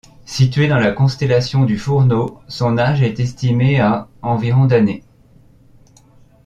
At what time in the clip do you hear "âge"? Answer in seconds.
2.79-3.03